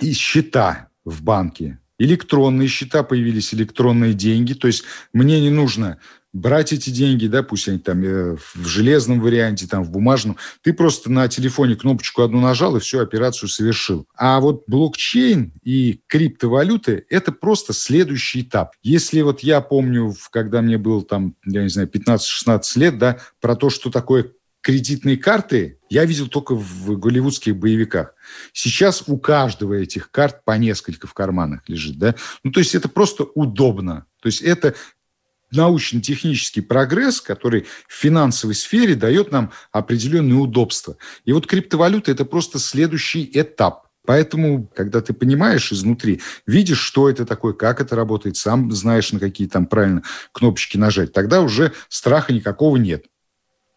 [0.00, 1.78] и счета в банке.
[1.98, 4.54] Электронные счета появились, электронные деньги.
[4.54, 5.98] То есть мне не нужно
[6.38, 10.72] брать эти деньги, да, пусть они там э, в железном варианте, там в бумажном, ты
[10.72, 14.06] просто на телефоне кнопочку одну нажал и всю операцию совершил.
[14.16, 18.72] А вот блокчейн и криптовалюты– это просто следующий этап.
[18.82, 23.56] Если вот я помню, когда мне было там, я не знаю, 15-16 лет, да, про
[23.56, 28.14] то, что такое кредитные карты, я видел только в голливудских боевиках.
[28.52, 32.14] Сейчас у каждого этих карт по несколько в карманах лежит, да.
[32.42, 34.06] Ну, то есть это просто удобно.
[34.20, 34.74] То есть это
[35.50, 40.96] научно-технический прогресс, который в финансовой сфере дает нам определенные удобства.
[41.24, 43.88] И вот криптовалюта– это просто следующий этап.
[44.06, 49.20] Поэтому, когда ты понимаешь изнутри, видишь, что это такое, как это работает, сам знаешь, на
[49.20, 53.04] какие там правильно кнопочки нажать, тогда уже страха никакого нет.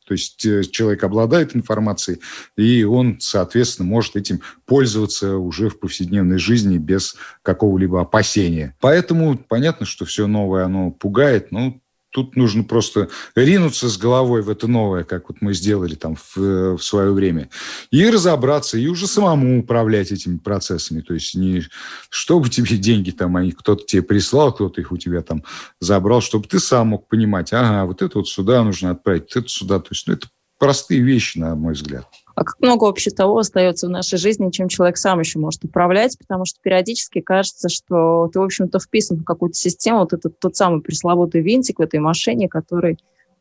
[0.05, 2.19] То есть э, человек обладает информацией,
[2.57, 8.75] и он, соответственно, может этим пользоваться уже в повседневной жизни без какого-либо опасения.
[8.79, 11.79] Поэтому понятно, что все новое, оно пугает, но
[12.11, 16.37] тут нужно просто ринуться с головой в это новое, как вот мы сделали там в,
[16.37, 17.49] э, в свое время,
[17.89, 21.01] и разобраться, и уже самому управлять этими процессами.
[21.01, 21.63] То есть не
[22.09, 25.43] чтобы тебе деньги там, они кто-то тебе прислал, кто-то их у тебя там
[25.79, 29.79] забрал, чтобы ты сам мог понимать, ага, вот это вот сюда нужно отправить, это сюда.
[29.79, 30.27] То есть ну, это
[30.59, 32.07] простые вещи, на мой взгляд.
[32.35, 36.17] А как много вообще того остается в нашей жизни, чем человек сам еще может управлять,
[36.17, 40.55] потому что периодически кажется, что ты, в общем-то, вписан в какую-то систему, вот этот тот
[40.55, 42.97] самый пресловутый винтик в этой машине, который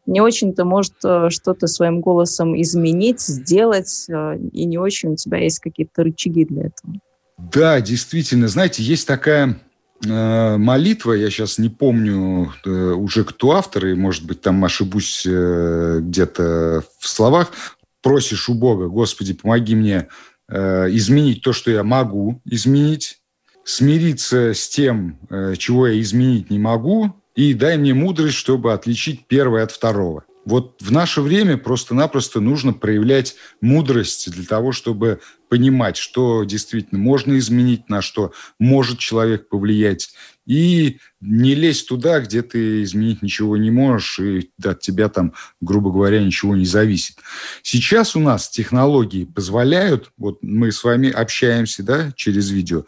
[0.07, 5.39] не очень-то может э, что-то своим голосом изменить, сделать, э, и не очень у тебя
[5.39, 6.95] есть какие-то рычаги для этого.
[7.39, 8.49] Да, действительно.
[8.49, 9.61] Знаете, есть такая
[10.05, 16.83] э, молитва, я сейчас не помню уже кто автор, и, может быть, там ошибусь где-то
[16.99, 17.53] в словах,
[18.03, 20.09] просишь у Бога, Господи, помоги мне
[20.49, 23.21] э, изменить то, что я могу изменить,
[23.65, 29.27] смириться с тем, э, чего я изменить не могу, и дай мне мудрость, чтобы отличить
[29.27, 30.25] первое от второго.
[30.45, 37.39] Вот в наше время просто-напросто нужно проявлять мудрость для того, чтобы понимать, что действительно можно
[37.39, 40.11] изменить, на что может человек повлиять,
[40.51, 45.93] и не лезть туда, где ты изменить ничего не можешь, и от тебя там, грубо
[45.93, 47.19] говоря, ничего не зависит.
[47.63, 52.85] Сейчас у нас технологии позволяют, вот мы с вами общаемся да, через видео,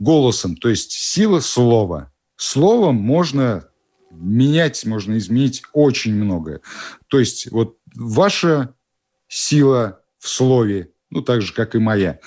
[0.00, 2.12] голосом, то есть сила слова.
[2.34, 3.68] Словом можно
[4.10, 6.62] менять, можно изменить очень многое.
[7.06, 8.74] То есть вот ваша
[9.28, 12.18] сила в слове, ну так же, как и моя.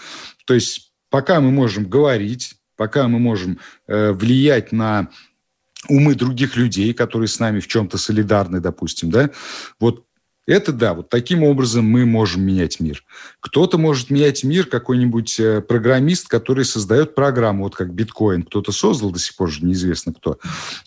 [0.45, 5.10] То есть пока мы можем говорить, пока мы можем э, влиять на
[5.90, 9.30] умы других людей, которые с нами в чем-то солидарны, допустим, да,
[9.80, 10.08] вот
[10.48, 13.04] это да, вот таким образом мы можем менять мир.
[13.42, 18.44] Кто-то может менять мир, какой-нибудь э, программист, который создает программу, вот как биткоин.
[18.44, 20.40] Кто-то создал, до сих пор же неизвестно кто.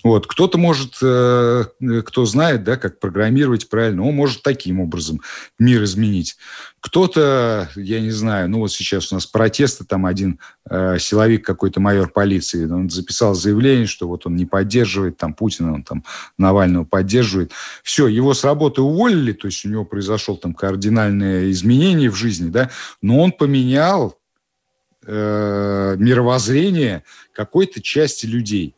[0.03, 0.27] Вот.
[0.27, 1.65] Кто-то может, э,
[2.07, 5.21] кто знает, да, как программировать правильно, он может таким образом
[5.59, 6.39] мир изменить.
[6.81, 11.79] Кто-то, я не знаю, ну вот сейчас у нас протесты, там один э, силовик какой-то
[11.79, 16.05] майор полиции, он записал заявление, что вот он не поддерживает там Путина, он там
[16.39, 17.53] Навального поддерживает.
[17.83, 22.49] Все, его с работы уволили, то есть у него произошел там кардинальное изменение в жизни,
[22.49, 22.71] да,
[23.03, 24.19] но он поменял
[25.05, 28.75] э, мировоззрение какой-то части людей.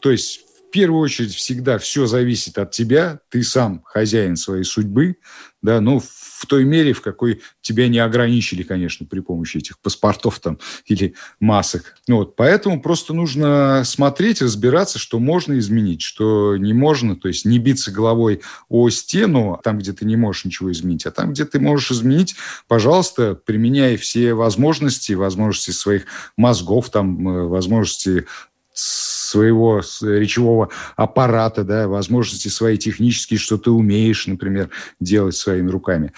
[0.00, 5.16] То есть первую очередь всегда все зависит от тебя, ты сам хозяин своей судьбы,
[5.62, 10.40] да, ну, в той мере, в какой тебя не ограничили, конечно, при помощи этих паспортов
[10.40, 11.94] там или масок.
[12.08, 17.44] Ну, вот, поэтому просто нужно смотреть, разбираться, что можно изменить, что не можно, то есть
[17.44, 21.44] не биться головой о стену там, где ты не можешь ничего изменить, а там, где
[21.44, 22.34] ты можешь изменить,
[22.66, 28.26] пожалуйста, применяй все возможности, возможности своих мозгов, там, э, возможности
[28.72, 34.70] своего речевого аппарата, да, возможности свои технические, что ты умеешь, например,
[35.00, 36.12] делать своими руками.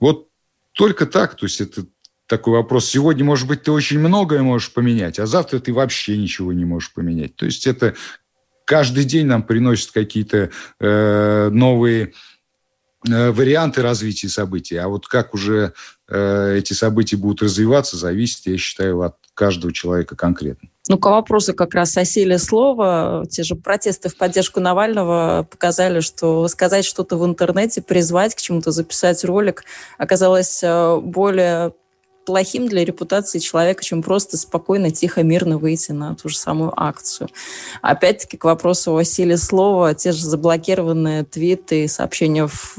[0.00, 0.28] Вот
[0.72, 1.86] только так, то есть это
[2.26, 2.86] такой вопрос.
[2.86, 6.92] Сегодня, может быть, ты очень многое можешь поменять, а завтра ты вообще ничего не можешь
[6.92, 7.36] поменять.
[7.36, 7.94] То есть это
[8.64, 12.12] каждый день нам приносят какие-то э, новые
[13.06, 14.76] э, варианты развития событий.
[14.76, 15.74] А вот как уже
[16.08, 20.70] э, эти события будут развиваться, зависит, я считаю, от каждого человека конкретно.
[20.88, 23.24] Ну, к вопросу как раз о силе слова.
[23.30, 28.70] Те же протесты в поддержку Навального показали, что сказать что-то в интернете, призвать к чему-то,
[28.70, 29.64] записать ролик
[29.96, 31.72] оказалось э, более
[32.24, 37.28] плохим для репутации человека, чем просто спокойно, тихо, мирно выйти на ту же самую акцию.
[37.82, 42.78] Опять-таки, к вопросу о силе слова, те же заблокированные твиты и сообщения в,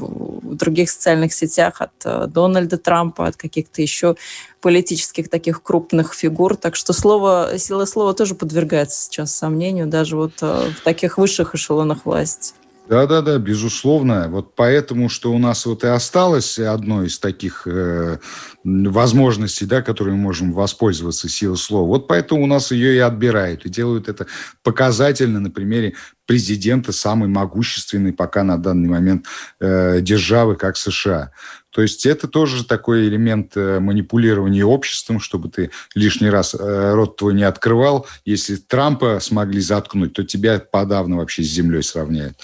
[0.56, 4.16] других социальных сетях от э, Дональда Трампа, от каких-то еще
[4.60, 6.56] политических таких крупных фигур.
[6.56, 11.54] Так что слово, сила слова тоже подвергается сейчас сомнению, даже вот э, в таких высших
[11.54, 12.54] эшелонах власти.
[12.88, 14.28] Да-да-да, безусловно.
[14.28, 18.18] Вот поэтому, что у нас вот и осталось одно из таких э,
[18.62, 21.86] возможностей, да, которые мы можем воспользоваться силой слова.
[21.86, 23.66] Вот поэтому у нас ее и отбирают.
[23.66, 24.26] И делают это
[24.62, 25.94] показательно на примере
[26.26, 29.26] президента самой могущественной пока на данный момент
[29.60, 31.32] э, державы, как США.
[31.76, 37.18] То есть это тоже такой элемент э, манипулирования обществом, чтобы ты лишний раз э, рот
[37.18, 38.06] твой не открывал.
[38.24, 42.38] Если Трампа смогли заткнуть, то тебя подавно вообще с землей сравняют.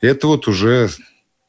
[0.00, 0.88] Это вот уже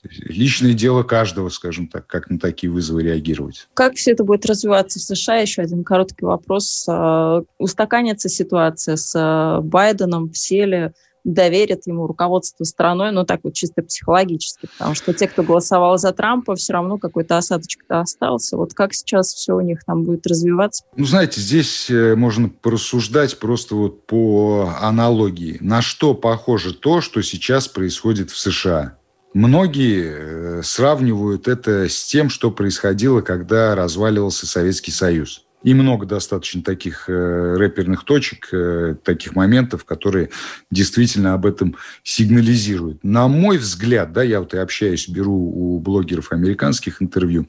[0.03, 3.69] личное дело каждого, скажем так, как на такие вызовы реагировать.
[3.73, 5.37] Как все это будет развиваться в США?
[5.37, 6.85] Еще один короткий вопрос.
[6.89, 10.93] А, устаканится ситуация с Байденом в селе?
[11.23, 16.11] Доверят ему руководство страной, ну так вот чисто психологически, потому что те, кто голосовал за
[16.11, 18.57] Трампа, все равно какой-то осадочек-то остался.
[18.57, 20.83] Вот как сейчас все у них там будет развиваться?
[20.95, 25.57] Ну, знаете, здесь э, можно порассуждать просто вот по аналогии.
[25.61, 28.97] На что похоже то, что сейчас происходит в США?
[29.33, 35.45] Многие э, сравнивают это с тем, что происходило, когда разваливался Советский Союз.
[35.61, 40.29] И много достаточно таких э, рэперных точек, э, таких моментов, которые
[40.71, 43.03] действительно об этом сигнализируют.
[43.03, 47.47] На мой взгляд, да, я вот и общаюсь, беру у блогеров американских интервью,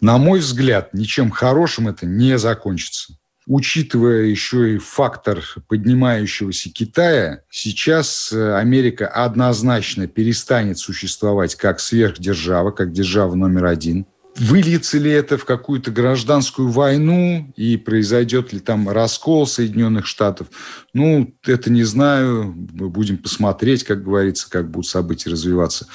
[0.00, 3.14] на мой взгляд, ничем хорошим это не закончится.
[3.46, 12.92] Учитывая еще и фактор поднимающегося Китая, сейчас э, Америка однозначно перестанет существовать как сверхдержава, как
[12.92, 14.04] держава номер один–
[14.38, 20.48] Выльется ли это в какую-то гражданскую войну и произойдет ли там раскол Соединенных Штатов?
[20.92, 22.54] Ну, это не знаю.
[22.72, 25.88] Мы будем посмотреть, как говорится, как будут события развиваться.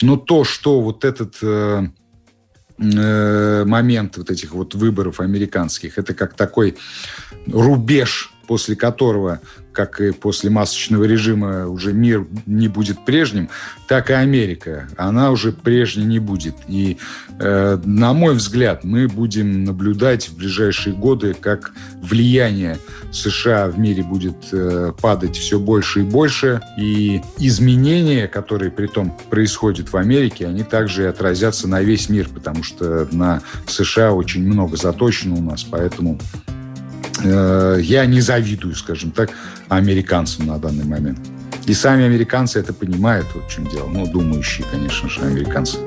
[0.00, 1.88] Но то, что вот этот э,
[2.78, 6.76] э, момент вот этих вот выборов американских, это как такой
[7.46, 9.40] рубеж, после которого
[9.78, 13.48] как и после масочного режима уже мир не будет прежним,
[13.86, 16.56] так и Америка, она уже прежней не будет.
[16.66, 16.98] И,
[17.38, 21.70] э, на мой взгляд, мы будем наблюдать в ближайшие годы, как
[22.02, 22.78] влияние
[23.12, 29.16] США в мире будет э, падать все больше и больше, и изменения, которые при том
[29.30, 34.42] происходят в Америке, они также и отразятся на весь мир, потому что на США очень
[34.42, 36.18] много заточено у нас, поэтому
[37.22, 39.30] я не завидую, скажем так,
[39.68, 41.18] американцам на данный момент.
[41.66, 43.88] И сами американцы это понимают, вот в чем дело.
[43.88, 45.78] Ну, думающие, конечно же, американцы.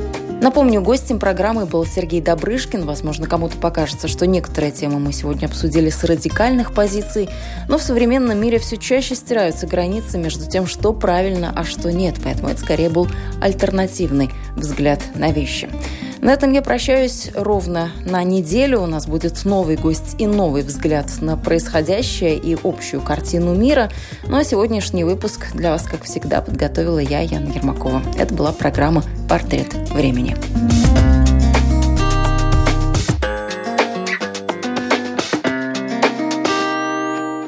[0.42, 2.84] Напомню, гостем программы был Сергей Добрышкин.
[2.84, 7.30] Возможно, кому-то покажется, что некоторые темы мы сегодня обсудили с радикальных позиций,
[7.70, 12.16] но в современном мире все чаще стираются границы между тем, что правильно, а что нет.
[12.24, 13.08] Поэтому это скорее был
[13.40, 15.70] альтернативный взгляд на вещи.
[16.22, 18.82] На этом я прощаюсь ровно на неделю.
[18.82, 23.90] У нас будет новый гость и новый взгляд на происходящее и общую картину мира.
[24.28, 28.04] Ну а сегодняшний выпуск для вас, как всегда, подготовила я, Яна Ермакова.
[28.20, 30.31] Это была программа «Портрет времени».
[30.32, 31.11] Latvija!